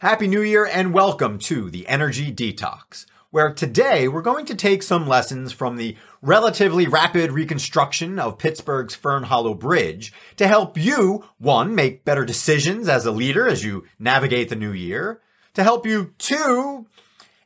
Happy 0.00 0.28
New 0.28 0.40
Year 0.40 0.64
and 0.64 0.94
welcome 0.94 1.38
to 1.40 1.68
the 1.68 1.86
Energy 1.86 2.32
Detox, 2.32 3.04
where 3.28 3.52
today 3.52 4.08
we're 4.08 4.22
going 4.22 4.46
to 4.46 4.54
take 4.54 4.82
some 4.82 5.06
lessons 5.06 5.52
from 5.52 5.76
the 5.76 5.94
relatively 6.22 6.86
rapid 6.86 7.32
reconstruction 7.32 8.18
of 8.18 8.38
Pittsburgh's 8.38 8.94
Fern 8.94 9.24
Hollow 9.24 9.52
Bridge 9.52 10.10
to 10.38 10.48
help 10.48 10.78
you, 10.78 11.26
one, 11.36 11.74
make 11.74 12.06
better 12.06 12.24
decisions 12.24 12.88
as 12.88 13.04
a 13.04 13.10
leader 13.10 13.46
as 13.46 13.62
you 13.62 13.84
navigate 13.98 14.48
the 14.48 14.56
new 14.56 14.72
year, 14.72 15.20
to 15.52 15.62
help 15.62 15.84
you, 15.84 16.14
two, 16.16 16.86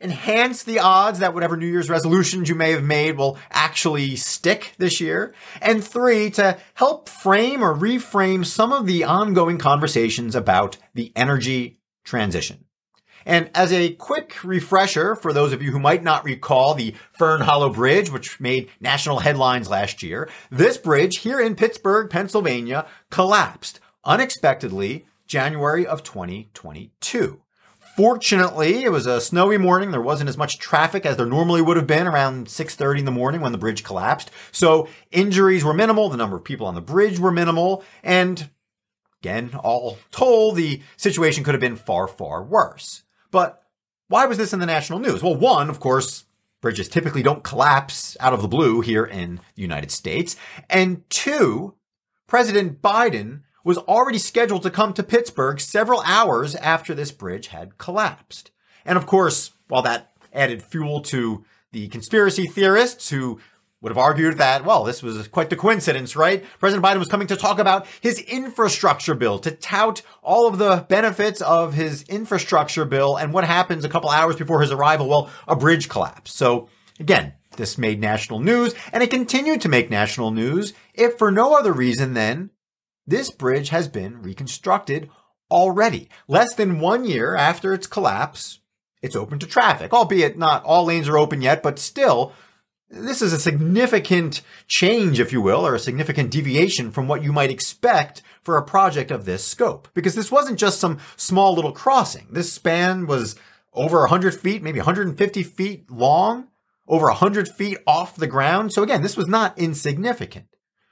enhance 0.01 0.63
the 0.63 0.79
odds 0.79 1.19
that 1.19 1.35
whatever 1.35 1.57
New 1.57 1.67
Year's 1.67 1.91
resolutions 1.91 2.49
you 2.49 2.55
may 2.55 2.71
have 2.71 2.85
made 2.85 3.17
will 3.17 3.37
actually 3.51 4.15
stick 4.15 4.75
this 4.79 5.01
year. 5.01 5.35
And 5.61 5.83
three, 5.83 6.31
to 6.31 6.57
help 6.75 7.09
frame 7.09 7.65
or 7.65 7.75
reframe 7.75 8.47
some 8.47 8.73
of 8.73 8.87
the 8.87 9.03
ongoing 9.03 9.59
conversations 9.59 10.37
about 10.37 10.77
the 10.95 11.11
energy 11.17 11.81
transition. 12.05 12.67
And 13.27 13.51
as 13.55 13.73
a 13.73 13.95
quick 13.95 14.45
refresher 14.45 15.15
for 15.15 15.33
those 15.33 15.53
of 15.53 15.63
you 15.63 15.73
who 15.73 15.79
might 15.79 16.03
not 16.03 16.25
recall 16.25 16.75
the 16.75 16.95
Fern 17.13 17.41
Hollow 17.41 17.71
Bridge, 17.71 18.11
which 18.11 18.39
made 18.39 18.69
national 18.81 19.21
headlines 19.21 19.71
last 19.71 20.03
year, 20.03 20.29
this 20.51 20.77
bridge 20.77 21.19
here 21.19 21.41
in 21.41 21.57
Pittsburgh, 21.57 22.11
Pennsylvania 22.11 22.87
collapsed 23.11 23.81
unexpectedly 24.05 25.07
January 25.27 25.87
of 25.87 26.03
2022. 26.03 27.41
Fortunately, 27.97 28.83
it 28.83 28.91
was 28.91 29.07
a 29.07 29.21
snowy 29.21 29.57
morning. 29.57 29.93
There 29.93 30.01
wasn't 30.01 30.29
as 30.29 30.37
much 30.37 30.59
traffic 30.59 31.07
as 31.07 31.17
there 31.17 31.27
normally 31.27 31.63
would 31.63 31.77
have 31.77 31.87
been 31.87 32.09
around 32.09 32.49
6:30 32.49 32.99
in 32.99 33.05
the 33.05 33.13
morning 33.13 33.41
when 33.41 33.53
the 33.53 33.59
bridge 33.59 33.85
collapsed. 33.85 34.33
So 34.51 34.89
injuries 35.13 35.65
were 35.65 35.73
minimal, 35.73 36.09
the 36.09 36.17
number 36.17 36.35
of 36.35 36.43
people 36.43 36.67
on 36.67 36.75
the 36.75 36.81
bridge 36.81 37.21
were 37.21 37.31
minimal, 37.31 37.85
and 38.03 38.51
Again, 39.25 39.53
all 39.65 39.97
told, 40.11 40.57
the 40.57 40.83
situation 40.99 41.45
could 41.45 41.55
have 41.55 41.61
been 41.61 41.77
far, 41.77 42.07
far 42.07 42.43
worse. 42.43 43.05
But 43.31 43.63
why 44.09 44.27
was 44.27 44.37
this 44.37 44.53
in 44.53 44.61
the 44.61 44.67
national 44.67 44.99
news? 44.99 45.23
Well, 45.23 45.35
one, 45.35 45.71
of 45.71 45.81
course, 45.81 46.27
bridges 46.61 46.91
typically 46.91 47.23
don't 47.23 47.43
collapse 47.43 48.19
out 48.21 48.35
of 48.35 48.43
the 48.43 48.49
blue 48.49 48.83
here 48.83 49.07
in 49.07 49.41
the 49.55 49.63
United 49.63 49.91
States. 49.91 50.37
And 50.69 51.09
two, 51.09 51.75
President 52.27 52.83
Biden 52.83 53.45
was 53.65 53.79
already 53.79 54.19
scheduled 54.19 54.63
to 54.65 54.71
come 54.71 54.93
to 54.93 55.03
Pittsburgh 55.03 55.59
several 55.59 56.03
hours 56.05 56.55
after 56.57 56.93
this 56.95 57.11
bridge 57.11 57.47
had 57.47 57.79
collapsed. 57.79 58.51
And 58.85 58.99
of 58.99 59.07
course, 59.07 59.53
while 59.69 59.81
that 59.81 60.13
added 60.35 60.63
fuel 60.63 61.01
to 61.01 61.47
the 61.73 61.89
conspiracy 61.89 62.47
theorists 62.47 63.09
who 63.09 63.41
would 63.85 63.91
have 63.91 63.99
argued 63.99 64.39
that, 64.39 64.65
well, 64.65 64.83
this 64.83 65.03
was 65.03 65.29
quite 65.29 65.51
the 65.51 65.57
coincidence, 65.57 66.17
right? 66.17 66.43
President 66.59 66.83
Biden 66.83 66.99
was 66.99 67.09
coming 67.09 67.27
to 67.27 67.37
talk 67.37 67.59
about 67.59 67.87
his 68.01 68.19
infrastructure 68.19 69.15
bill, 69.15 69.39
to 69.41 69.51
tout 69.51 70.01
all 70.23 70.49
of 70.49 70.57
the 70.57 70.87
benefits 70.89 71.43
of 71.43 71.75
his 71.75 72.03
infrastructure 72.05 72.87
bill. 72.87 73.19
And 73.19 73.35
what 73.35 73.45
happens 73.45 73.85
a 73.85 73.91
couple 73.91 74.09
hours 74.09 74.37
before 74.37 74.63
his 74.63 74.73
arrival? 74.73 75.07
Well, 75.07 75.29
a 75.47 75.55
bridge 75.55 75.91
collapse. 75.91 76.33
So 76.33 76.71
again, 76.99 77.35
this 77.59 77.77
made 77.77 78.01
national 78.01 78.41
news 78.41 78.75
and 78.91 79.03
it 79.03 79.11
continued 79.11 79.61
to 79.61 79.69
make 79.69 79.91
national 79.91 80.31
news 80.31 80.73
if 80.95 81.19
for 81.19 81.31
no 81.31 81.55
other 81.55 81.73
reason 81.73 82.15
than 82.15 82.49
this 83.07 83.31
bridge 83.31 83.69
has 83.69 83.87
been 83.87 84.23
reconstructed 84.23 85.11
already. 85.51 86.09
Less 86.27 86.55
than 86.55 86.81
one 86.81 87.05
year 87.05 87.37
after 87.37 87.75
its 87.75 87.87
collapse, 87.87 88.61
it's 89.03 89.15
open 89.15 89.39
to 89.41 89.47
traffic, 89.47 89.93
albeit 89.93 90.39
not 90.39 90.65
all 90.65 90.87
lanes 90.87 91.07
are 91.07 91.19
open 91.19 91.43
yet, 91.43 91.63
but 91.63 91.79
still 91.79 92.33
this 92.91 93.23
is 93.23 93.33
a 93.33 93.39
significant 93.39 94.43
change, 94.67 95.19
if 95.19 95.33
you 95.33 95.41
will, 95.41 95.67
or 95.67 95.75
a 95.75 95.81
significant 95.81 96.31
deviation 96.31 96.91
from 96.91 97.09
what 97.09 97.23
you 97.23 97.33
might 97.33 97.51
expect 97.51 98.23
for 98.43 98.57
a 98.57 98.65
project 98.65 99.11
of 99.11 99.25
this 99.25 99.45
scope. 99.45 99.89
Because 99.95 100.15
this 100.15 100.31
wasn't 100.31 100.59
just 100.59 100.81
some 100.81 100.99
small 101.17 101.55
little 101.55 101.73
crossing. 101.73 102.27
This 102.31 102.53
span 102.53 103.07
was 103.07 103.37
over 103.73 104.01
100 104.01 104.35
feet, 104.35 104.63
maybe 104.63 104.79
150 104.79 105.43
feet 105.43 105.91
long, 105.91 106.49
over 106.87 107.07
100 107.07 107.49
feet 107.49 107.79
off 107.87 108.17
the 108.17 108.27
ground. 108.27 108.73
So 108.73 108.83
again, 108.83 109.03
this 109.03 109.17
was 109.17 109.27
not 109.27 109.59
insignificant. 109.59 110.47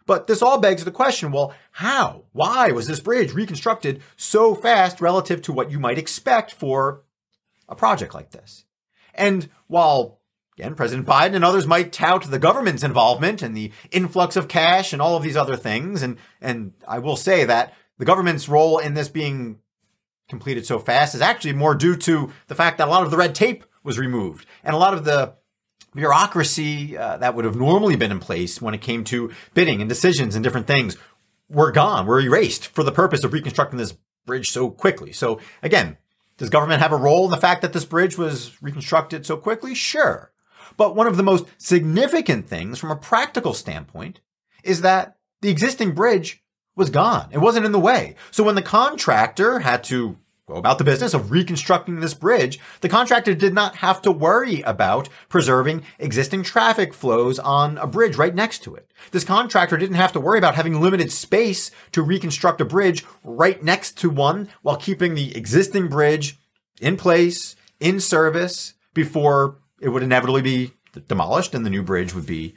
But 0.05 0.27
this 0.27 0.43
all 0.43 0.59
begs 0.59 0.85
the 0.85 0.91
question, 0.91 1.31
well, 1.31 1.55
how? 1.73 2.25
Why 2.33 2.73
was 2.73 2.89
this 2.89 3.01
bridge 3.01 3.33
reconstructed 3.33 4.03
so 4.17 4.55
fast 4.55 5.01
relative 5.01 5.43
to 5.43 5.53
what 5.53 5.71
you 5.71 5.79
might 5.79 5.99
expect 5.99 6.53
for 6.53 7.05
a 7.69 7.77
project 7.77 8.15
like 8.15 8.31
this? 8.31 8.65
And 9.15 9.49
while 9.69 10.19
Again, 10.63 10.77
President 10.77 11.09
Biden 11.09 11.35
and 11.35 11.45
others 11.45 11.67
might 11.67 11.93
tout 11.93 12.31
the 12.31 12.39
government's 12.39 12.85
involvement 12.85 13.43
and 13.43 13.57
the 13.57 13.73
influx 13.91 14.37
of 14.37 14.47
cash 14.47 14.93
and 14.93 15.03
all 15.03 15.17
of 15.17 15.25
these 15.25 15.37
other 15.37 15.57
things. 15.57 16.03
And, 16.05 16.19
and 16.41 16.73
I 16.87 17.01
will 17.01 17.17
say 17.17 17.45
that 17.45 17.75
the 17.99 18.05
government's 18.05 18.49
role 18.49 18.79
in 18.79 18.95
this 18.95 19.09
being 19.09 19.59
completed 20.29 20.65
so 20.65 20.79
fast 20.79 21.17
is 21.17 21.21
actually 21.21 21.55
more 21.55 21.75
due 21.75 21.97
to 21.97 22.31
the 22.47 22.55
fact 22.55 22.79
that 22.79 22.87
a 22.87 22.91
lot 22.93 23.03
of 23.03 23.11
the 23.11 23.17
red 23.17 23.35
tape 23.35 23.65
was 23.83 23.99
removed 23.99 24.47
and 24.63 24.73
a 24.73 24.79
lot 24.79 24.95
of 24.95 25.05
the 25.05 25.35
bureaucracy 25.97 26.97
uh, 26.97 27.17
that 27.17 27.35
would 27.35 27.45
have 27.45 27.57
normally 27.57 27.97
been 27.97 28.13
in 28.13 28.21
place 28.21 28.63
when 28.63 28.73
it 28.73 28.81
came 28.81 29.03
to 29.03 29.33
bidding 29.55 29.81
and 29.81 29.89
decisions 29.89 30.37
and 30.37 30.45
different 30.45 30.69
things 30.69 30.97
were 31.49 31.73
gone, 31.73 32.07
were 32.07 32.21
erased 32.21 32.69
for 32.69 32.85
the 32.85 32.93
purpose 32.93 33.25
of 33.25 33.33
reconstructing 33.33 33.79
this 33.79 33.97
bridge 34.27 34.53
so 34.53 34.71
quickly. 34.71 35.13
So 35.13 35.41
again, 35.61 35.99
does 36.37 36.51
government 36.51 36.83
have 36.83 36.93
a 36.93 36.97
role 36.97 37.25
in 37.25 37.33
the 37.33 37.37
fact 37.37 37.63
that 37.63 37.73
this 37.73 37.85
bridge 37.85 38.17
was 38.17 38.63
reconstructed 38.63 39.27
so 39.27 39.37
quickly? 39.37 39.75
Sure. 39.75 40.32
But 40.77 40.97
one 40.97 41.07
of 41.07 41.17
the 41.17 41.23
most 41.23 41.47
significant 41.59 42.49
things 42.49 42.79
from 42.79 42.91
a 42.91 42.97
practical 42.97 43.55
standpoint 43.55 44.21
is 44.63 44.83
that 44.83 45.17
the 45.41 45.51
existing 45.51 45.93
bridge 45.93 46.43
was 46.77 46.91
gone. 46.91 47.29
It 47.33 47.39
wasn't 47.39 47.67
in 47.67 47.73
the 47.73 47.81
way. 47.81 48.15
So 48.31 48.45
when 48.45 48.55
the 48.55 48.63
contractor 48.63 49.61
had 49.61 49.85
to 49.85 50.17
go 50.49 50.55
about 50.55 50.79
the 50.79 50.85
business 50.85 51.15
of 51.15 51.31
reconstructing 51.31 52.01
this 52.01 52.15
bridge, 52.15 52.59
the 52.81 52.89
contractor 52.89 53.35
did 53.35 53.55
not 53.55 53.77
have 53.77 54.03
to 54.03 54.11
worry 54.11 54.61
about 54.63 55.09
preserving 55.29 55.83
existing 55.99 56.43
traffic 56.43 56.93
flows 56.93 57.39
on 57.39 57.79
a 57.79 57.87
bridge 57.87 58.17
right 58.17 58.35
next 58.35 58.63
to 58.65 58.75
it. 58.75 58.91
This 59.13 59.25
contractor 59.25 59.77
didn't 59.77 59.97
have 59.97 60.13
to 60.13 60.21
worry 60.21 60.39
about 60.39 60.55
having 60.55 60.81
limited 60.81 61.13
space 61.13 61.71
to 61.93 62.03
reconstruct 62.03 62.61
a 62.61 62.65
bridge 62.65 63.05
right 63.23 63.63
next 63.63 63.97
to 63.99 64.11
one 64.11 64.49
while 64.63 64.77
keeping 64.77 65.15
the 65.15 65.37
existing 65.37 65.89
bridge 65.89 66.39
in 66.81 66.97
place, 66.97 67.55
in 67.79 68.01
service 68.01 68.75
before 68.95 69.59
it 69.83 69.89
would 69.89 70.03
inevitably 70.03 70.43
be 70.43 70.73
demolished 71.09 71.55
and 71.55 71.67
the 71.67 71.71
new 71.71 71.83
bridge 71.83 72.15
would 72.15 72.27
be 72.27 72.55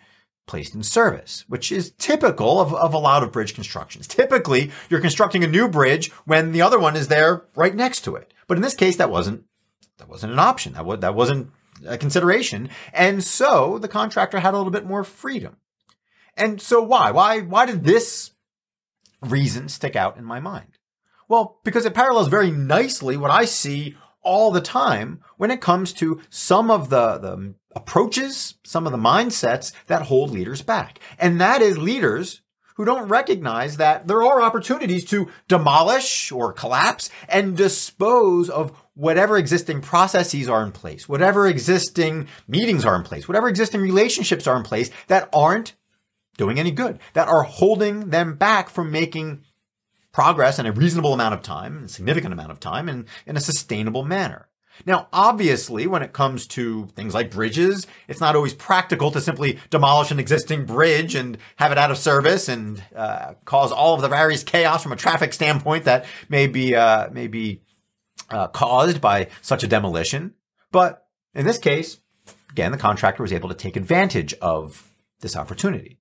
placed 0.48 0.76
in 0.76 0.84
service, 0.84 1.44
which 1.48 1.72
is 1.72 1.92
typical 1.98 2.62
of, 2.62 2.74
of 2.74 2.94
a 2.94 3.00
lot 3.00 3.24
of 3.24 3.32
bridge 3.32 3.56
constructions. 3.56 4.06
Typically, 4.08 4.72
you're 4.90 5.02
constructing 5.02 5.44
a 5.44 5.48
new 5.48 5.68
bridge 5.68 6.12
when 6.26 6.52
the 6.52 6.62
other 6.62 6.80
one 6.80 6.96
is 6.96 7.08
there 7.08 7.46
right 7.56 7.76
next 7.76 8.02
to 8.02 8.16
it. 8.16 8.32
But 8.48 8.58
in 8.58 8.62
this 8.62 8.76
case, 8.76 8.96
that 8.98 9.10
wasn't, 9.10 9.44
that 9.98 10.08
wasn't 10.08 10.34
an 10.34 10.40
option. 10.40 10.74
That, 10.74 10.86
was, 10.86 11.00
that 11.00 11.16
wasn't 11.16 11.52
a 11.88 11.98
consideration. 11.98 12.70
And 12.94 13.24
so 13.24 13.80
the 13.80 13.88
contractor 13.88 14.40
had 14.40 14.54
a 14.54 14.58
little 14.58 14.72
bit 14.72 14.86
more 14.86 15.04
freedom. 15.04 15.58
And 16.38 16.62
so 16.62 16.84
why? 16.84 17.10
Why, 17.10 17.42
why 17.42 17.66
did 17.66 17.84
this 17.84 18.32
reason 19.22 19.68
stick 19.68 19.96
out 19.96 20.18
in 20.18 20.26
my 20.26 20.40
mind? 20.40 20.78
Well, 21.28 21.60
because 21.64 21.86
it 21.86 21.96
parallels 21.96 22.28
very 22.28 22.52
nicely 22.52 23.18
what 23.18 23.32
I 23.32 23.46
see 23.46 23.98
all 24.26 24.52
the 24.52 24.62
time 24.62 25.22
when 25.38 25.52
it 25.52 25.62
comes 25.62 25.94
to 25.94 26.20
some 26.30 26.70
of 26.70 26.90
the, 26.90 27.18
the 27.18 27.54
approaches, 27.76 28.56
some 28.64 28.86
of 28.86 28.92
the 28.92 28.98
mindsets 28.98 29.72
that 29.88 30.04
hold 30.04 30.32
leaders 30.32 30.62
back. 30.62 31.00
And 31.18 31.40
that 31.40 31.62
is 31.62 31.78
leaders 31.78 32.42
who 32.76 32.84
don't 32.86 33.08
recognize 33.08 33.78
that 33.78 34.08
there 34.08 34.22
are 34.22 34.42
opportunities 34.42 35.06
to 35.06 35.30
demolish 35.48 36.32
or 36.32 36.52
collapse 36.52 37.10
and 37.30 37.56
dispose 37.56 38.50
of 38.50 38.78
whatever 38.96 39.38
existing 39.38 39.82
processes 39.82 40.50
are 40.50 40.64
in 40.64 40.72
place, 40.72 41.08
whatever 41.08 41.48
existing 41.48 42.28
meetings 42.48 42.86
are 42.86 42.96
in 42.96 43.04
place, 43.04 43.28
whatever 43.28 43.48
existing 43.48 43.82
relationships 43.82 44.48
are 44.48 44.58
in 44.58 44.64
place 44.64 44.90
that 45.08 45.30
aren't 45.34 45.76
doing 46.38 46.60
any 46.60 46.72
good, 46.72 47.00
that 47.14 47.30
are 47.30 47.44
holding 47.44 48.10
them 48.10 48.36
back 48.36 48.70
from 48.70 48.92
making 48.92 49.42
progress 50.16 50.58
in 50.58 50.66
a 50.66 50.72
reasonable 50.72 51.14
amount 51.14 51.34
of 51.34 51.42
time, 51.42 51.84
a 51.84 51.88
significant 51.90 52.32
amount 52.32 52.50
of 52.50 52.58
time, 52.58 52.88
and 52.88 53.04
in 53.28 53.36
a 53.36 53.42
sustainable 53.42 54.06
manner. 54.06 54.48
Now, 54.86 55.10
obviously, 55.12 55.88
when 55.88 56.02
it 56.02 56.14
comes 56.14 56.48
to 56.48 56.88
things 56.96 57.14
like 57.14 57.30
bridges, 57.32 57.86
it's 58.08 58.22
not 58.22 58.34
always 58.34 58.54
practical 58.54 59.12
to 59.12 59.20
simply 59.20 59.60
demolish 59.70 60.12
an 60.12 60.20
existing 60.22 60.66
bridge 60.66 61.16
and 61.16 61.38
have 61.58 61.74
it 61.74 61.78
out 61.78 61.92
of 61.92 61.98
service 61.98 62.48
and 62.48 62.82
uh, 62.96 63.34
cause 63.44 63.74
all 63.74 63.94
of 63.94 64.02
the 64.02 64.08
various 64.08 64.42
chaos 64.42 64.82
from 64.82 64.94
a 64.94 64.96
traffic 64.96 65.34
standpoint 65.34 65.84
that 65.84 66.06
may 66.30 66.48
be 66.48 66.74
uh, 66.74 67.10
may 67.12 67.28
be 67.28 67.62
uh, 68.30 68.48
caused 68.48 69.02
by 69.02 69.28
such 69.42 69.64
a 69.64 69.68
demolition. 69.68 70.34
But 70.72 71.08
in 71.34 71.46
this 71.46 71.58
case, 71.58 72.00
again, 72.52 72.72
the 72.72 72.78
contractor 72.78 73.22
was 73.22 73.34
able 73.34 73.50
to 73.50 73.56
take 73.56 73.76
advantage 73.76 74.34
of 74.36 74.94
this 75.20 75.36
opportunity. 75.36 76.00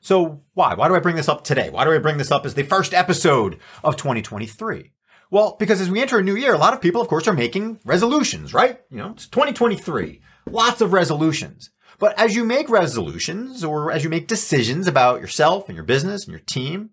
So 0.00 0.42
why? 0.54 0.74
Why 0.74 0.88
do 0.88 0.94
I 0.94 1.00
bring 1.00 1.16
this 1.16 1.28
up 1.28 1.44
today? 1.44 1.70
Why 1.70 1.84
do 1.84 1.92
I 1.92 1.98
bring 1.98 2.18
this 2.18 2.30
up 2.30 2.46
as 2.46 2.54
the 2.54 2.62
first 2.62 2.94
episode 2.94 3.58
of 3.82 3.96
2023? 3.96 4.92
Well, 5.30 5.56
because 5.58 5.80
as 5.80 5.90
we 5.90 6.00
enter 6.00 6.18
a 6.18 6.22
new 6.22 6.36
year, 6.36 6.54
a 6.54 6.58
lot 6.58 6.72
of 6.72 6.80
people, 6.80 7.00
of 7.00 7.08
course, 7.08 7.26
are 7.26 7.32
making 7.32 7.80
resolutions, 7.84 8.54
right? 8.54 8.80
You 8.90 8.98
know, 8.98 9.10
it's 9.10 9.26
2023. 9.26 10.20
Lots 10.48 10.80
of 10.80 10.92
resolutions. 10.92 11.70
But 11.98 12.18
as 12.18 12.36
you 12.36 12.44
make 12.44 12.68
resolutions 12.68 13.64
or 13.64 13.90
as 13.90 14.04
you 14.04 14.10
make 14.10 14.28
decisions 14.28 14.86
about 14.86 15.20
yourself 15.20 15.68
and 15.68 15.74
your 15.74 15.84
business 15.84 16.24
and 16.24 16.30
your 16.30 16.40
team, 16.40 16.90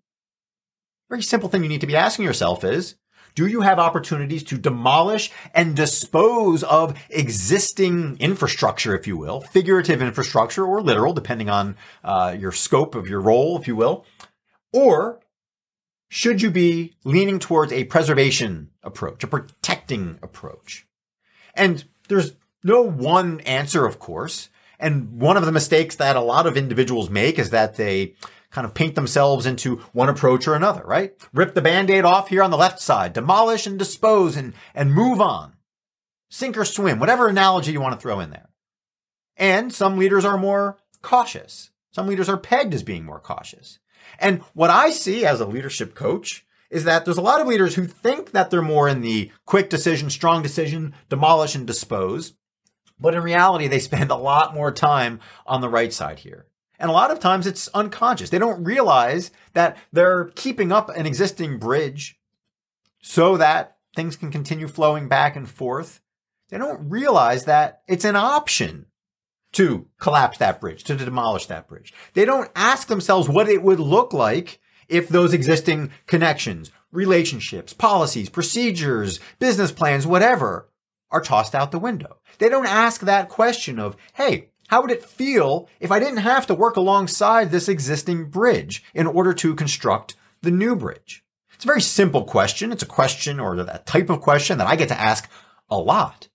very 1.10 1.22
simple 1.22 1.50
thing 1.50 1.62
you 1.62 1.70
need 1.70 1.82
to 1.82 1.88
be 1.88 1.96
asking 1.96 2.26
yourself 2.26 2.64
is, 2.64 2.96
Do 3.36 3.48
you 3.48 3.62
have 3.62 3.80
opportunities 3.80 4.44
to 4.46 4.58
demolish 4.58 5.32
and 5.54 5.76
dispose 5.76 6.64
of 6.64 6.98
existing 7.10 8.18
infrastructure, 8.20 8.96
if 8.96 9.08
you 9.08 9.18
will, 9.18 9.42
figurative 9.42 10.02
infrastructure 10.02 10.66
or 10.66 10.82
literal, 10.82 11.14
depending 11.14 11.50
on 11.50 11.76
uh, 12.04 12.36
your 12.38 12.52
scope 12.52 12.96
of 12.96 13.08
your 13.08 13.22
role, 13.22 13.60
if 13.60 13.68
you 13.68 13.76
will? 13.76 14.06
Or 14.72 15.20
should 16.10 16.42
you 16.42 16.52
be 16.52 16.94
leaning 17.04 17.40
towards 17.40 17.74
a 17.74 17.86
preservation 17.86 18.70
approach, 18.84 19.24
a 19.24 19.28
protecting 19.28 20.20
approach? 20.22 20.86
And 21.56 21.84
there's 22.08 22.36
no 22.64 22.82
one 22.82 23.40
answer, 23.42 23.86
of 23.86 24.00
course. 24.00 24.50
And 24.80 25.20
one 25.20 25.38
of 25.38 25.46
the 25.46 25.52
mistakes 25.52 25.96
that 25.96 26.16
a 26.16 26.22
lot 26.22 26.46
of 26.46 26.58
individuals 26.58 27.10
make 27.10 27.40
is 27.40 27.50
that 27.52 27.78
they 27.78 28.16
kind 28.54 28.66
of 28.66 28.76
paint 28.76 28.94
themselves 28.94 29.48
into 29.48 29.78
one 29.94 30.10
approach 30.10 30.48
or 30.48 30.54
another, 30.54 30.84
right? 30.86 31.14
Rip 31.34 31.56
the 31.56 31.62
band-aid 31.62 32.06
off 32.06 32.30
here 32.30 32.44
on 32.44 32.52
the 32.52 32.58
left 32.58 32.80
side, 32.80 33.12
demolish 33.12 33.66
and 33.66 33.80
dispose 33.80 34.38
and, 34.38 34.54
and 34.76 34.94
move 34.94 35.20
on. 35.20 35.56
Sink 36.30 36.56
or 36.56 36.64
swim, 36.64 37.00
whatever 37.00 37.28
analogy 37.28 37.72
you 37.72 37.82
want 37.82 37.96
to 37.96 38.00
throw 38.00 38.20
in 38.20 38.30
there. 38.30 38.50
And 39.36 39.74
some 39.74 39.98
leaders 39.98 40.24
are 40.24 40.38
more 40.38 40.78
cautious. 41.02 41.72
Some 41.92 42.08
leaders 42.08 42.30
are 42.30 42.38
pegged 42.38 42.76
as 42.76 42.84
being 42.84 43.04
more 43.04 43.20
cautious. 43.20 43.80
And 44.20 44.42
what 44.54 44.70
I 44.70 44.92
see 44.92 45.26
as 45.26 45.42
a 45.42 45.48
leadership 45.48 45.96
coach 45.96 46.46
is 46.70 46.84
that 46.84 47.06
there's 47.06 47.18
a 47.18 47.22
lot 47.22 47.42
of 47.42 47.48
leaders 47.48 47.74
who 47.74 47.86
think 47.86 48.32
that 48.32 48.52
they're 48.52 48.62
more 48.62 48.88
in 48.88 49.02
the 49.02 49.32
quick 49.46 49.70
decision, 49.70 50.12
strong 50.12 50.44
decision, 50.44 50.94
demolish 51.10 51.56
and 51.56 51.66
dispose. 51.66 52.34
But 53.00 53.16
in 53.16 53.24
reality, 53.24 53.68
they 53.68 53.80
spend 53.80 54.12
a 54.12 54.16
lot 54.16 54.54
more 54.54 54.72
time 54.72 55.20
on 55.48 55.62
the 55.62 55.70
right 55.70 55.92
side 55.92 56.20
here. 56.20 56.46
And 56.80 56.90
a 56.90 56.94
lot 56.94 57.12
of 57.12 57.20
times 57.20 57.48
it's 57.48 57.68
unconscious. 57.70 58.30
They 58.30 58.40
don't 58.40 58.64
realize 58.64 59.32
that 59.54 59.78
they're 59.92 60.26
keeping 60.36 60.72
up 60.72 60.90
an 60.90 61.06
existing 61.06 61.60
bridge 61.60 62.20
so 63.02 63.38
that 63.38 63.78
things 63.96 64.16
can 64.16 64.32
continue 64.32 64.68
flowing 64.68 65.08
back 65.08 65.36
and 65.36 65.50
forth. 65.50 66.02
They 66.50 66.58
don't 66.58 66.90
realize 66.90 67.46
that 67.46 67.82
it's 67.88 68.06
an 68.06 68.16
option 68.16 68.88
to 69.54 69.88
collapse 70.00 70.40
that 70.40 70.60
bridge, 70.60 70.84
to 70.84 70.96
demolish 70.96 71.46
that 71.46 71.68
bridge. 71.68 71.94
They 72.14 72.26
don't 72.26 72.52
ask 72.56 72.88
themselves 72.88 73.30
what 73.30 73.48
it 73.48 73.62
would 73.64 73.80
look 73.80 74.14
like 74.14 74.60
if 74.88 75.08
those 75.08 75.34
existing 75.34 75.92
connections, 76.08 76.72
relationships, 76.92 77.74
policies, 77.74 78.30
procedures, 78.30 79.20
business 79.40 79.72
plans, 79.72 80.06
whatever, 80.06 80.70
are 81.12 81.22
tossed 81.22 81.54
out 81.54 81.72
the 81.72 81.80
window. 81.80 82.18
They 82.40 82.50
don't 82.50 82.66
ask 82.66 83.02
that 83.02 83.30
question 83.30 83.80
of, 83.80 83.96
hey, 84.14 84.50
how 84.68 84.82
would 84.82 84.92
it 84.92 85.06
feel 85.06 85.68
if 85.80 85.92
I 85.92 86.00
didn't 86.00 86.18
have 86.18 86.48
to 86.48 86.56
work 86.56 86.76
alongside 86.76 87.52
this 87.52 87.70
existing 87.70 88.30
bridge 88.30 88.84
in 88.94 89.08
order 89.08 89.34
to 89.34 89.56
construct 89.56 90.16
the 90.42 90.52
new 90.52 90.76
bridge? 90.76 91.24
It's 91.54 91.66
a 91.66 91.68
very 91.68 91.82
simple 91.82 92.24
question. 92.24 92.72
It's 92.72 92.84
a 92.84 92.88
question 92.88 93.40
or 93.40 93.56
that 93.64 93.86
type 93.86 94.10
of 94.10 94.22
question 94.22 94.58
that 94.58 94.68
I 94.68 94.76
get 94.76 94.90
to 94.90 95.00
ask 95.00 95.30
a 95.70 95.78
lot. 95.78 96.28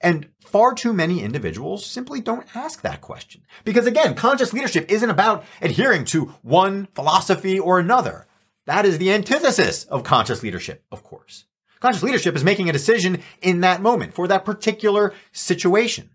And 0.00 0.30
far 0.40 0.74
too 0.74 0.92
many 0.92 1.22
individuals 1.22 1.84
simply 1.84 2.20
don't 2.20 2.56
ask 2.56 2.80
that 2.80 3.02
question. 3.02 3.42
Because 3.64 3.86
again, 3.86 4.14
conscious 4.14 4.52
leadership 4.52 4.90
isn't 4.90 5.10
about 5.10 5.44
adhering 5.60 6.06
to 6.06 6.34
one 6.42 6.88
philosophy 6.94 7.58
or 7.58 7.78
another. 7.78 8.26
That 8.66 8.86
is 8.86 8.98
the 8.98 9.12
antithesis 9.12 9.84
of 9.84 10.04
conscious 10.04 10.42
leadership, 10.42 10.84
of 10.90 11.02
course. 11.02 11.44
Conscious 11.80 12.02
leadership 12.02 12.36
is 12.36 12.44
making 12.44 12.68
a 12.68 12.74
decision 12.74 13.22
in 13.42 13.60
that 13.60 13.82
moment 13.82 14.14
for 14.14 14.28
that 14.28 14.44
particular 14.44 15.12
situation. 15.32 16.10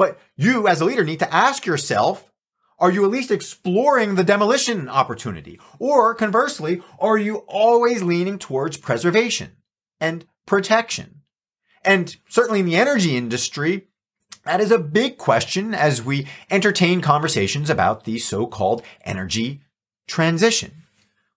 But 0.00 0.18
you 0.34 0.66
as 0.66 0.80
a 0.80 0.86
leader 0.86 1.04
need 1.04 1.18
to 1.18 1.34
ask 1.34 1.66
yourself, 1.66 2.32
are 2.78 2.90
you 2.90 3.04
at 3.04 3.10
least 3.10 3.30
exploring 3.30 4.14
the 4.14 4.24
demolition 4.24 4.88
opportunity? 4.88 5.60
Or 5.78 6.14
conversely, 6.14 6.80
are 6.98 7.18
you 7.18 7.44
always 7.46 8.02
leaning 8.02 8.38
towards 8.38 8.78
preservation 8.78 9.58
and 10.00 10.24
protection? 10.46 11.20
And 11.84 12.16
certainly 12.30 12.60
in 12.60 12.64
the 12.64 12.76
energy 12.76 13.14
industry, 13.14 13.88
that 14.46 14.62
is 14.62 14.70
a 14.70 14.78
big 14.78 15.18
question 15.18 15.74
as 15.74 16.02
we 16.02 16.26
entertain 16.50 17.02
conversations 17.02 17.68
about 17.68 18.04
the 18.04 18.18
so-called 18.18 18.82
energy 19.04 19.60
transition, 20.06 20.84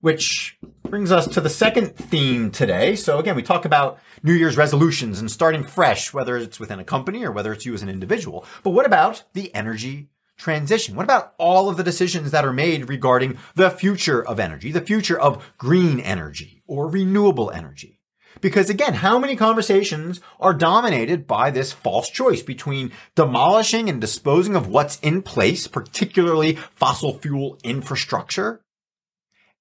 which 0.03 0.57
brings 0.89 1.13
us 1.13 1.29
to 1.29 1.39
the 1.39 1.49
second 1.49 1.95
theme 1.95 2.51
today. 2.51 2.93
So 2.93 3.19
again, 3.19 3.37
we 3.37 3.41
talk 3.41 3.63
about 3.63 3.99
New 4.21 4.33
Year's 4.33 4.57
resolutions 4.57 5.21
and 5.21 5.31
starting 5.31 5.63
fresh, 5.63 6.13
whether 6.13 6.35
it's 6.35 6.59
within 6.59 6.77
a 6.77 6.83
company 6.83 7.23
or 7.23 7.31
whether 7.31 7.53
it's 7.53 7.65
you 7.65 7.73
as 7.73 7.83
an 7.83 7.87
individual. 7.87 8.45
But 8.63 8.71
what 8.71 8.85
about 8.85 9.23
the 9.31 9.55
energy 9.55 10.09
transition? 10.35 10.97
What 10.97 11.05
about 11.05 11.33
all 11.37 11.69
of 11.69 11.77
the 11.77 11.85
decisions 11.85 12.31
that 12.31 12.43
are 12.43 12.51
made 12.51 12.89
regarding 12.89 13.37
the 13.55 13.69
future 13.69 14.21
of 14.21 14.41
energy, 14.41 14.73
the 14.73 14.81
future 14.81 15.17
of 15.17 15.53
green 15.57 16.01
energy 16.01 16.63
or 16.67 16.89
renewable 16.89 17.49
energy? 17.51 18.01
Because 18.41 18.69
again, 18.69 18.95
how 18.95 19.17
many 19.17 19.37
conversations 19.37 20.19
are 20.37 20.53
dominated 20.53 21.25
by 21.25 21.49
this 21.49 21.71
false 21.71 22.09
choice 22.09 22.41
between 22.41 22.91
demolishing 23.15 23.87
and 23.87 24.01
disposing 24.01 24.57
of 24.57 24.67
what's 24.67 24.99
in 24.99 25.21
place, 25.21 25.65
particularly 25.69 26.55
fossil 26.75 27.17
fuel 27.19 27.57
infrastructure, 27.63 28.59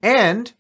and 0.03 0.53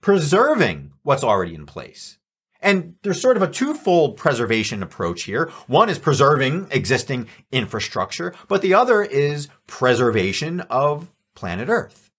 preserving 0.00 0.92
what's 1.02 1.24
already 1.24 1.54
in 1.54 1.66
place? 1.66 2.18
And 2.60 2.96
there's 3.02 3.20
sort 3.20 3.36
of 3.36 3.42
a 3.42 3.50
twofold 3.50 4.16
preservation 4.16 4.82
approach 4.82 5.22
here. 5.22 5.48
One 5.68 5.88
is 5.88 5.98
preserving 5.98 6.68
existing 6.70 7.28
infrastructure, 7.52 8.34
but 8.48 8.62
the 8.62 8.74
other 8.74 9.02
is 9.02 9.48
preservation 9.66 10.60
of 10.62 11.10
planet 11.34 11.68
Earth. 11.68 12.10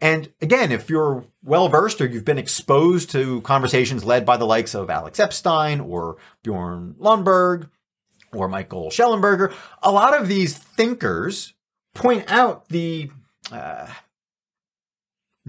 And 0.00 0.32
again, 0.40 0.72
if 0.72 0.88
you're 0.88 1.24
well 1.42 1.68
versed 1.68 2.00
or 2.00 2.06
you've 2.06 2.24
been 2.24 2.38
exposed 2.38 3.10
to 3.10 3.40
conversations 3.42 4.04
led 4.04 4.24
by 4.24 4.36
the 4.36 4.46
likes 4.46 4.74
of 4.74 4.88
Alex 4.88 5.20
Epstein 5.20 5.80
or 5.80 6.16
Bjorn 6.42 6.94
Lomborg 6.98 7.68
or 8.32 8.48
Michael 8.48 8.90
Shellenberger, 8.90 9.52
a 9.82 9.90
lot 9.90 10.18
of 10.18 10.28
these 10.28 10.56
thinkers 10.56 11.52
point 11.94 12.30
out 12.30 12.68
the 12.68 13.10
uh, 13.52 13.88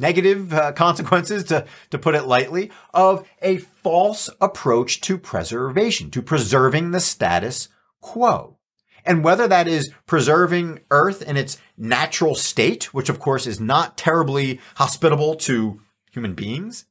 negative 0.01 0.53
uh, 0.53 0.73
consequences, 0.73 1.45
to, 1.45 1.65
to 1.91 1.97
put 1.97 2.15
it 2.15 2.23
lightly, 2.23 2.71
of 2.93 3.25
a 3.41 3.57
false 3.57 4.29
approach 4.41 4.99
to 5.01 5.17
preservation, 5.17 6.11
to 6.11 6.21
preserving 6.21 6.91
the 6.91 6.99
status 6.99 7.69
quo. 8.01 8.57
And 9.05 9.23
whether 9.23 9.47
that 9.47 9.67
is 9.67 9.91
preserving 10.05 10.81
Earth 10.91 11.21
in 11.21 11.37
its 11.37 11.57
natural 11.77 12.35
state, 12.35 12.93
which 12.93 13.09
of 13.09 13.19
course 13.19 13.47
is 13.47 13.59
not 13.59 13.97
terribly 13.97 14.59
hospitable 14.75 15.35
to 15.35 15.79
human 16.11 16.33
beings, 16.33 16.85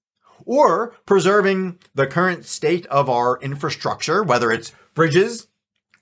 or 0.45 0.95
preserving 1.07 1.79
the 1.95 2.07
current 2.07 2.45
state 2.47 2.87
of 2.87 3.09
our 3.09 3.39
infrastructure, 3.41 4.23
whether 4.23 4.51
it's 4.51 4.73
bridges, 4.95 5.49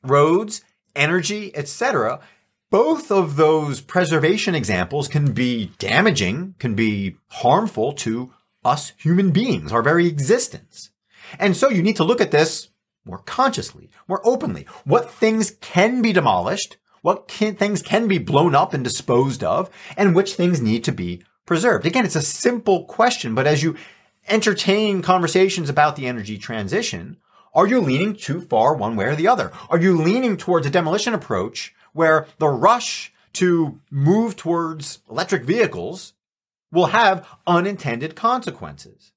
roads, 0.03 0.63
energy, 0.95 1.55
etc. 1.57 2.21
Both 2.71 3.11
of 3.11 3.37
those 3.37 3.81
preservation 3.81 4.55
examples 4.55 5.09
can 5.09 5.33
be 5.33 5.73
damaging, 5.79 6.55
can 6.59 6.75
be 6.75 7.17
harmful 7.29 7.95
to 7.95 8.35
us 8.63 8.93
human 8.99 9.31
beings, 9.31 9.73
our 9.73 9.81
very 9.81 10.07
existence. 10.07 10.91
And 11.39 11.57
so 11.57 11.71
you 11.71 11.83
need 11.83 11.97
to 11.97 12.05
look 12.05 12.21
at 12.21 12.31
this 12.31 12.69
more 13.07 13.19
consciously, 13.19 13.89
more 14.07 14.21
openly. 14.23 14.67
What 14.85 15.11
things 15.11 15.53
can 15.63 16.03
be 16.03 16.13
demolished? 16.13 16.77
What 17.01 17.27
can, 17.27 17.55
things 17.55 17.81
can 17.81 18.07
be 18.07 18.19
blown 18.19 18.55
up 18.55 18.75
and 18.75 18.85
disposed 18.85 19.43
of? 19.43 19.71
And 19.97 20.15
which 20.15 20.35
things 20.35 20.61
need 20.61 20.85
to 20.85 20.93
be 20.93 21.23
preserved? 21.47 21.87
Again, 21.87 22.05
it's 22.05 22.17
a 22.17 22.23
simple 22.23 22.85
question, 22.85 23.35
but 23.35 23.47
as 23.47 23.63
you 23.63 23.77
entertain 24.29 25.01
conversations 25.01 25.71
about 25.71 25.97
the 25.97 26.07
energy 26.07 26.37
transition, 26.37 27.17
are 27.55 27.67
you 27.67 27.81
leaning 27.81 28.15
too 28.15 28.43
far 28.43 28.75
one 28.75 28.95
way 28.95 29.07
or 29.07 29.17
the 29.17 29.29
other? 29.29 29.53
Are 29.71 29.81
you 29.81 29.97
leaning 29.97 30.37
towards 30.37 30.67
a 30.67 30.71
demolition 30.71 31.15
approach 31.15 31.75
where 31.99 32.29
the 32.39 32.49
rush 32.49 33.13
to 33.33 33.81
move 33.91 34.37
towards 34.37 35.01
electric 35.11 35.43
vehicles 35.43 36.15
will 36.71 36.87
have 36.87 37.27
unintended 37.45 38.15
consequences? 38.15 39.13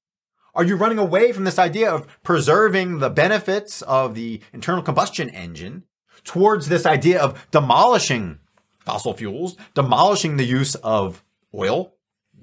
Are 0.52 0.64
you 0.64 0.74
running 0.74 0.98
away 0.98 1.32
from 1.32 1.44
this 1.44 1.60
idea 1.60 1.90
of 1.90 2.06
preserving 2.24 2.98
the 2.98 3.08
benefits 3.08 3.82
of 3.82 4.16
the 4.16 4.40
internal 4.52 4.82
combustion 4.82 5.30
engine 5.30 5.84
towards 6.24 6.68
this 6.68 6.84
idea 6.84 7.22
of 7.22 7.46
demolishing 7.52 8.40
fossil 8.80 9.14
fuels, 9.14 9.56
demolishing 9.74 10.36
the 10.36 10.44
use 10.44 10.74
of 10.74 11.24
oil, 11.54 11.94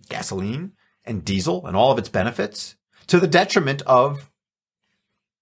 gasoline, 0.08 0.72
and 1.04 1.26
diesel 1.26 1.68
and 1.68 1.76
all 1.76 1.92
of 1.92 2.00
its 2.00 2.10
benefits 2.10 2.78
to 3.08 3.20
the 3.20 3.28
detriment 3.28 3.82
of 3.82 4.29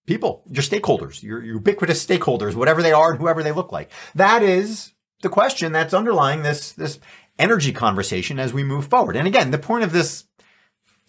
people, 0.07 0.41
your 0.49 0.63
stakeholders, 0.63 1.21
your 1.21 1.43
your 1.43 1.55
ubiquitous 1.55 2.03
stakeholders, 2.03 2.55
whatever 2.55 2.81
they 2.81 2.93
are 2.93 3.11
and 3.11 3.19
whoever 3.19 3.43
they 3.43 3.51
look 3.51 3.71
like? 3.71 3.91
That 4.15 4.41
is 4.41 4.93
the 5.21 5.29
question 5.29 5.71
that's 5.71 5.93
underlying 5.93 6.41
this, 6.41 6.71
this 6.71 6.99
energy 7.37 7.71
conversation 7.71 8.39
as 8.39 8.53
we 8.53 8.63
move 8.63 8.87
forward. 8.87 9.15
And 9.15 9.27
again, 9.27 9.51
the 9.51 9.57
point 9.57 9.83
of 9.83 9.91
this 9.91 10.25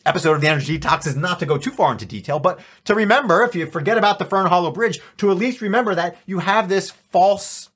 episode 0.04 0.34
of 0.34 0.40
the 0.40 0.48
Energy 0.48 0.78
Detox 0.78 1.06
is 1.06 1.16
not 1.16 1.38
to 1.40 1.46
go 1.46 1.58
too 1.58 1.70
far 1.70 1.92
into 1.92 2.06
detail, 2.06 2.38
but 2.38 2.60
to 2.84 2.94
remember, 2.94 3.42
if 3.42 3.54
you 3.54 3.66
forget 3.66 3.98
about 3.98 4.18
the 4.18 4.24
Fern 4.24 4.46
Hollow 4.46 4.70
Bridge, 4.70 5.00
to 5.18 5.30
at 5.30 5.36
least 5.36 5.60
remember 5.60 5.94
that 5.94 6.16
you 6.26 6.38
have 6.38 6.68
this 6.68 6.90
false 6.90 7.70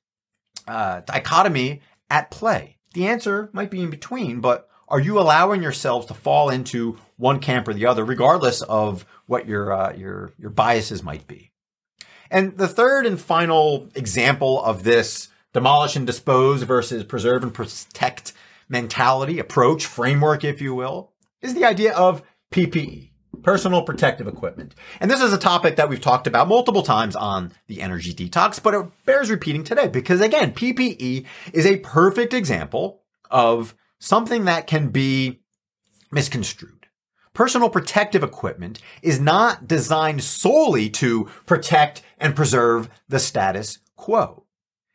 uh, 0.66 1.00
dichotomy 1.00 1.82
at 2.08 2.30
play. 2.30 2.78
The 2.94 3.06
answer 3.06 3.50
might 3.52 3.70
be 3.70 3.82
in 3.82 3.90
between, 3.90 4.40
but 4.40 4.68
are 4.88 5.00
you 5.00 5.18
allowing 5.18 5.62
yourselves 5.62 6.06
to 6.06 6.14
fall 6.14 6.50
into 6.50 6.98
one 7.22 7.38
camp 7.38 7.68
or 7.68 7.72
the 7.72 7.86
other, 7.86 8.04
regardless 8.04 8.62
of 8.62 9.06
what 9.26 9.46
your 9.46 9.72
uh, 9.72 9.94
your 9.94 10.32
your 10.38 10.50
biases 10.50 11.02
might 11.02 11.26
be. 11.26 11.52
And 12.30 12.58
the 12.58 12.68
third 12.68 13.06
and 13.06 13.20
final 13.20 13.88
example 13.94 14.62
of 14.62 14.82
this 14.82 15.28
demolish 15.52 15.94
and 15.94 16.06
dispose 16.06 16.62
versus 16.62 17.04
preserve 17.04 17.44
and 17.44 17.54
protect 17.54 18.32
mentality, 18.68 19.38
approach, 19.38 19.86
framework, 19.86 20.42
if 20.42 20.60
you 20.60 20.74
will, 20.74 21.12
is 21.40 21.54
the 21.54 21.64
idea 21.64 21.94
of 21.94 22.22
PPE, 22.52 23.10
personal 23.42 23.82
protective 23.82 24.26
equipment. 24.26 24.74
And 24.98 25.10
this 25.10 25.20
is 25.20 25.32
a 25.32 25.38
topic 25.38 25.76
that 25.76 25.88
we've 25.88 26.00
talked 26.00 26.26
about 26.26 26.48
multiple 26.48 26.82
times 26.82 27.14
on 27.14 27.52
the 27.68 27.82
energy 27.82 28.12
detox, 28.12 28.60
but 28.60 28.74
it 28.74 28.86
bears 29.04 29.30
repeating 29.30 29.62
today 29.62 29.86
because 29.86 30.20
again, 30.20 30.52
PPE 30.52 31.24
is 31.52 31.66
a 31.66 31.78
perfect 31.78 32.34
example 32.34 33.02
of 33.30 33.76
something 34.00 34.46
that 34.46 34.66
can 34.66 34.88
be 34.88 35.42
misconstrued. 36.10 36.81
Personal 37.34 37.70
protective 37.70 38.22
equipment 38.22 38.78
is 39.00 39.18
not 39.18 39.66
designed 39.66 40.22
solely 40.22 40.90
to 40.90 41.24
protect 41.46 42.02
and 42.18 42.36
preserve 42.36 42.90
the 43.08 43.18
status 43.18 43.78
quo. 43.96 44.44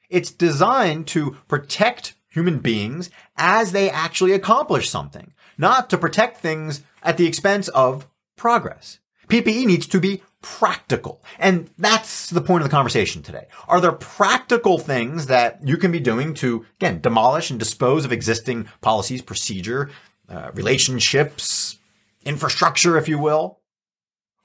It's 0.09 0.31
designed 0.31 1.07
to 1.07 1.37
protect 1.47 2.13
human 2.29 2.59
beings 2.59 3.09
as 3.37 3.71
they 3.71 3.89
actually 3.89 4.33
accomplish 4.33 4.89
something, 4.89 5.33
not 5.57 5.89
to 5.89 5.97
protect 5.97 6.37
things 6.37 6.83
at 7.01 7.17
the 7.17 7.25
expense 7.25 7.67
of 7.69 8.07
progress. 8.35 8.99
PPE 9.27 9.65
needs 9.65 9.87
to 9.87 9.99
be 9.99 10.21
practical. 10.41 11.21
And 11.39 11.69
that's 11.77 12.29
the 12.29 12.41
point 12.41 12.61
of 12.61 12.69
the 12.69 12.75
conversation 12.75 13.23
today. 13.23 13.47
Are 13.67 13.81
there 13.81 13.91
practical 13.91 14.77
things 14.77 15.25
that 15.25 15.59
you 15.67 15.75
can 15.77 15.91
be 15.91 15.99
doing 15.99 16.33
to, 16.35 16.65
again, 16.75 17.01
demolish 17.01 17.49
and 17.49 17.59
dispose 17.59 18.05
of 18.05 18.13
existing 18.13 18.69
policies, 18.81 19.21
procedure, 19.21 19.89
uh, 20.29 20.51
relationships, 20.53 21.79
infrastructure, 22.27 22.97
if 22.97 23.07
you 23.07 23.17
will? 23.17 23.59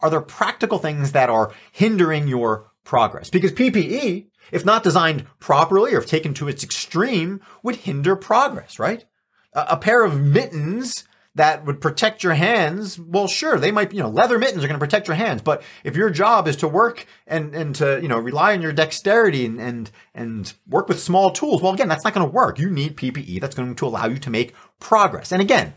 Are 0.01 0.11
there 0.11 0.21
practical 0.21 0.79
things 0.79 1.13
that 1.13 1.31
are 1.31 1.53
hindering 1.71 2.29
your 2.29 2.73
progress? 2.85 3.31
Because 3.31 3.53
PPE 3.53 4.27
if 4.51 4.65
not 4.65 4.83
designed 4.83 5.27
properly 5.39 5.95
or 5.95 5.99
if 5.99 6.07
taken 6.07 6.35
to 6.35 6.49
its 6.49 6.65
extreme, 6.65 7.41
would 7.63 7.77
hinder 7.77 8.17
progress, 8.17 8.79
right? 8.79 9.05
A, 9.53 9.67
a 9.71 9.77
pair 9.77 10.05
of 10.05 10.21
mittens 10.21 11.05
that 11.35 11.65
would 11.65 11.81
protect 11.81 12.23
your 12.23 12.35
hands, 12.35 12.99
well, 12.99 13.27
sure, 13.27 13.59
they 13.59 13.73
might, 13.73 13.91
you 13.95 14.01
know, 14.01 14.09
leather 14.11 14.39
mittens 14.39 14.63
are 14.63 14.67
going 14.67 14.79
to 14.79 14.85
protect 14.85 15.09
your 15.09 15.15
hands. 15.15 15.41
But 15.41 15.63
if 15.83 15.97
your 15.97 16.11
job 16.11 16.47
is 16.47 16.57
to 16.57 16.69
work 16.69 17.07
and, 17.27 17.55
and 17.55 17.75
to, 17.77 18.01
you 18.03 18.09
know, 18.09 18.19
rely 18.19 18.53
on 18.53 18.61
your 18.61 18.73
dexterity 18.73 19.47
and, 19.47 19.59
and, 19.59 19.91
and 20.15 20.53
work 20.69 20.89
with 20.89 21.01
small 21.01 21.31
tools, 21.31 21.63
well, 21.63 21.73
again, 21.73 21.89
that's 21.89 22.05
not 22.05 22.13
going 22.13 22.27
to 22.27 22.33
work. 22.33 22.59
You 22.59 22.69
need 22.69 22.99
PPE 22.99 23.41
that's 23.41 23.55
going 23.55 23.75
to 23.75 23.87
allow 23.87 24.07
you 24.07 24.19
to 24.19 24.29
make 24.29 24.55
progress. 24.79 25.33
And 25.33 25.41
again, 25.41 25.73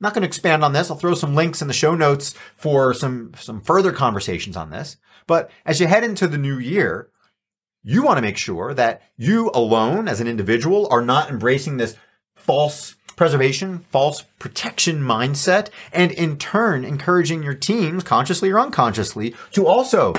not 0.00 0.14
going 0.14 0.22
to 0.22 0.28
expand 0.28 0.64
on 0.64 0.72
this. 0.72 0.90
I'll 0.90 0.96
throw 0.96 1.14
some 1.14 1.34
links 1.34 1.60
in 1.60 1.68
the 1.68 1.74
show 1.74 1.94
notes 1.94 2.34
for 2.56 2.94
some, 2.94 3.32
some 3.36 3.60
further 3.60 3.92
conversations 3.92 4.56
on 4.56 4.70
this. 4.70 4.96
But 5.26 5.50
as 5.64 5.80
you 5.80 5.86
head 5.86 6.04
into 6.04 6.26
the 6.26 6.38
new 6.38 6.58
year, 6.58 7.10
you 7.82 8.02
want 8.02 8.18
to 8.18 8.22
make 8.22 8.36
sure 8.36 8.74
that 8.74 9.02
you 9.16 9.50
alone 9.54 10.08
as 10.08 10.20
an 10.20 10.26
individual 10.26 10.88
are 10.90 11.02
not 11.02 11.30
embracing 11.30 11.76
this 11.76 11.96
false 12.34 12.96
preservation, 13.16 13.80
false 13.90 14.22
protection 14.38 15.02
mindset, 15.02 15.68
and 15.92 16.10
in 16.12 16.38
turn 16.38 16.84
encouraging 16.84 17.42
your 17.42 17.54
teams, 17.54 18.02
consciously 18.02 18.50
or 18.50 18.58
unconsciously, 18.58 19.34
to 19.52 19.66
also 19.66 20.14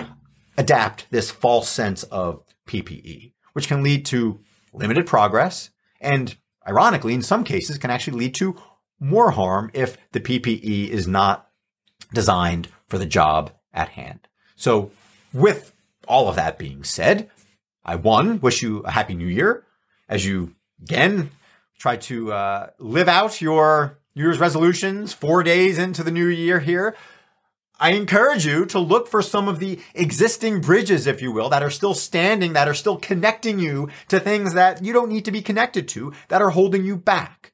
adapt 0.57 1.07
this 1.09 1.31
false 1.31 1.67
sense 1.67 2.03
of 2.03 2.43
PPE, 2.67 3.33
which 3.53 3.67
can 3.67 3.81
lead 3.81 4.05
to 4.05 4.39
limited 4.73 5.07
progress 5.07 5.71
and 6.01 6.35
ironically, 6.67 7.13
in 7.13 7.21
some 7.21 7.43
cases, 7.43 7.77
can 7.77 7.91
actually 7.91 8.17
lead 8.17 8.35
to 8.35 8.55
more 9.01 9.31
harm 9.31 9.69
if 9.73 9.97
the 10.13 10.21
PPE 10.21 10.87
is 10.87 11.07
not 11.07 11.49
designed 12.13 12.69
for 12.87 12.97
the 12.97 13.05
job 13.05 13.51
at 13.73 13.89
hand. 13.89 14.27
So 14.55 14.91
with 15.33 15.73
all 16.07 16.29
of 16.29 16.35
that 16.35 16.57
being 16.57 16.83
said, 16.83 17.29
I 17.83 17.95
one 17.95 18.39
wish 18.39 18.61
you 18.61 18.79
a 18.79 18.91
happy 18.91 19.15
new 19.15 19.27
year 19.27 19.65
as 20.07 20.25
you 20.25 20.55
again 20.81 21.31
try 21.79 21.97
to 21.97 22.31
uh, 22.31 22.67
live 22.77 23.07
out 23.07 23.41
your 23.41 23.97
New 24.15 24.23
Year's 24.23 24.39
resolutions 24.39 25.13
four 25.13 25.41
days 25.41 25.79
into 25.79 26.03
the 26.03 26.11
new 26.11 26.27
year 26.27 26.59
here. 26.59 26.95
I 27.79 27.93
encourage 27.93 28.45
you 28.45 28.65
to 28.67 28.77
look 28.77 29.07
for 29.07 29.23
some 29.23 29.47
of 29.47 29.57
the 29.57 29.79
existing 29.95 30.61
bridges, 30.61 31.07
if 31.07 31.19
you 31.19 31.31
will, 31.31 31.49
that 31.49 31.63
are 31.63 31.71
still 31.71 31.95
standing, 31.95 32.53
that 32.53 32.67
are 32.67 32.75
still 32.75 32.97
connecting 32.97 33.57
you 33.57 33.89
to 34.09 34.19
things 34.19 34.53
that 34.53 34.85
you 34.85 34.93
don't 34.93 35.09
need 35.09 35.25
to 35.25 35.31
be 35.31 35.41
connected 35.41 35.87
to, 35.87 36.13
that 36.27 36.43
are 36.43 36.51
holding 36.51 36.85
you 36.85 36.95
back. 36.95 37.50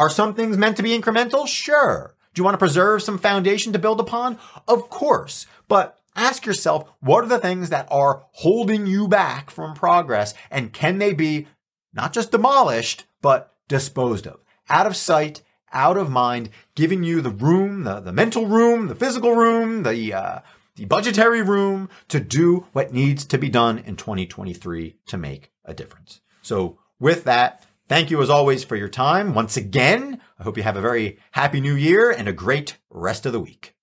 Are 0.00 0.08
some 0.08 0.32
things 0.32 0.56
meant 0.56 0.78
to 0.78 0.82
be 0.82 0.98
incremental? 0.98 1.46
Sure. 1.46 2.14
Do 2.32 2.40
you 2.40 2.44
want 2.44 2.54
to 2.54 2.58
preserve 2.58 3.02
some 3.02 3.18
foundation 3.18 3.74
to 3.74 3.78
build 3.78 4.00
upon? 4.00 4.38
Of 4.66 4.88
course. 4.88 5.46
But 5.68 5.98
ask 6.16 6.46
yourself, 6.46 6.90
what 7.00 7.22
are 7.22 7.28
the 7.28 7.38
things 7.38 7.68
that 7.68 7.86
are 7.90 8.24
holding 8.32 8.86
you 8.86 9.08
back 9.08 9.50
from 9.50 9.74
progress? 9.74 10.32
And 10.50 10.72
can 10.72 10.96
they 10.96 11.12
be 11.12 11.48
not 11.92 12.14
just 12.14 12.30
demolished, 12.30 13.04
but 13.20 13.54
disposed 13.68 14.26
of? 14.26 14.40
Out 14.70 14.86
of 14.86 14.96
sight, 14.96 15.42
out 15.70 15.98
of 15.98 16.08
mind, 16.08 16.48
giving 16.74 17.04
you 17.04 17.20
the 17.20 17.28
room, 17.28 17.84
the, 17.84 18.00
the 18.00 18.10
mental 18.10 18.46
room, 18.46 18.86
the 18.86 18.94
physical 18.94 19.34
room, 19.34 19.82
the, 19.82 20.14
uh, 20.14 20.38
the 20.76 20.86
budgetary 20.86 21.42
room 21.42 21.90
to 22.08 22.20
do 22.20 22.66
what 22.72 22.94
needs 22.94 23.26
to 23.26 23.36
be 23.36 23.50
done 23.50 23.76
in 23.76 23.96
2023 23.96 24.96
to 25.08 25.18
make 25.18 25.52
a 25.66 25.74
difference. 25.74 26.22
So 26.40 26.78
with 26.98 27.24
that, 27.24 27.66
thank 27.90 28.08
you 28.08 28.22
as 28.22 28.30
always 28.30 28.62
for 28.62 28.76
your 28.76 28.88
time. 28.88 29.34
Once 29.34 29.56
again, 29.56 30.20
I 30.38 30.44
hope 30.44 30.56
you 30.56 30.62
have 30.62 30.76
a 30.76 30.80
very 30.80 31.18
happy 31.32 31.60
new 31.60 31.74
year 31.74 32.08
and 32.08 32.28
a 32.28 32.32
great 32.32 32.78
rest 32.88 33.26
of 33.26 33.32
the 33.32 33.40
week. 33.40 33.74